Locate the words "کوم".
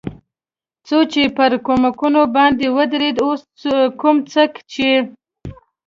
4.01-4.15